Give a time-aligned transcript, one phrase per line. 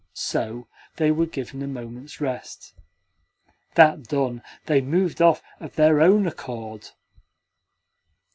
[0.15, 2.73] So they were given a moment's rest.
[3.75, 6.89] That done, they moved off of their own accord!